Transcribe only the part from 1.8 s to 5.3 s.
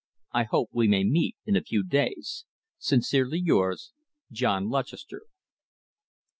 days. Sincerely yours, JOHN LUTCHESTER.